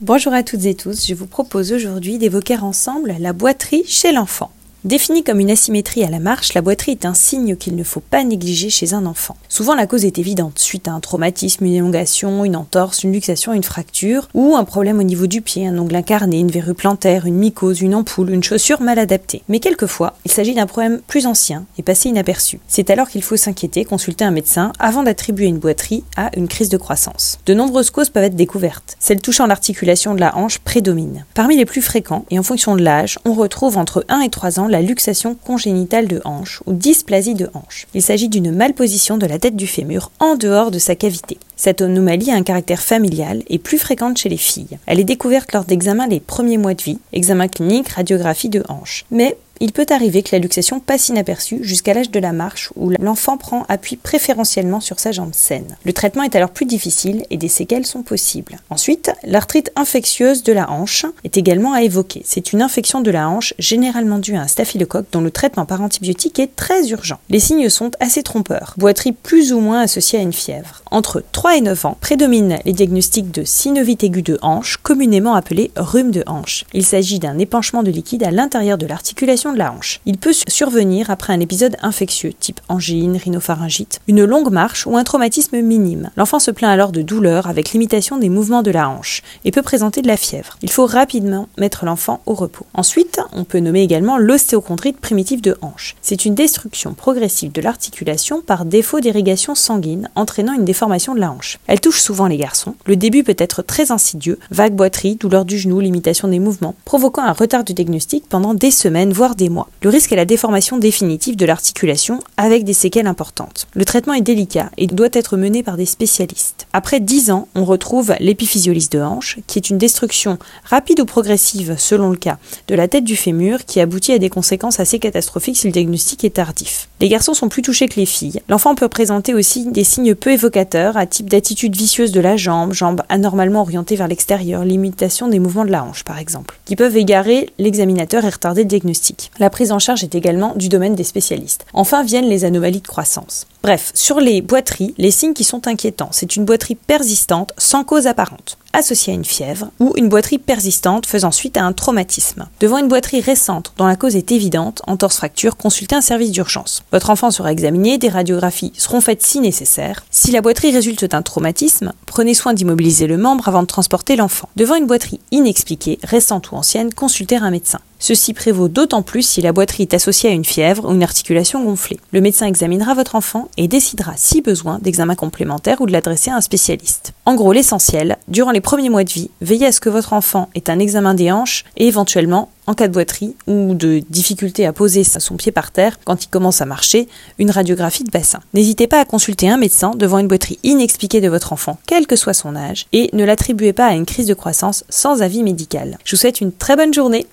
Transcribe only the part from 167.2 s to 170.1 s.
un médecin. Ceci prévaut d'autant plus si la boiterie est